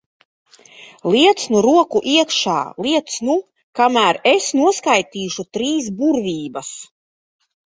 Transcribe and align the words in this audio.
Liec 1.15 1.43
nu 1.55 1.59
roku 1.65 2.01
iekšā, 2.13 2.55
liec 2.85 3.19
nu! 3.27 3.35
Kamēr 3.81 4.19
es 4.33 4.49
noskaitīšu 4.63 5.47
trīs 5.59 5.93
burvības. 6.03 6.75